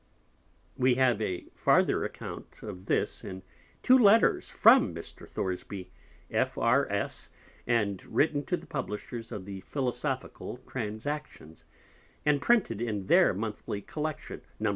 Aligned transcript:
We 0.75 0.95
have 0.95 1.21
a 1.21 1.41
farther 1.53 2.03
Account 2.03 2.63
of 2.63 2.87
this 2.87 3.23
in 3.23 3.43
two 3.83 3.99
Letters 3.99 4.49
from 4.49 4.95
Mr. 4.95 5.29
Thoresby, 5.29 5.91
F.R.S. 6.31 7.29
and 7.67 8.03
written 8.05 8.43
to 8.45 8.57
the 8.57 8.65
Publisher 8.65 9.21
of 9.35 9.45
the 9.45 9.59
Philosophical 9.61 10.57
Transactions, 10.65 11.65
and 12.25 12.41
printed 12.41 12.81
in 12.81 13.05
their 13.05 13.31
Monthly 13.35 13.83
Collection, 13.83 14.41
No. 14.59 14.69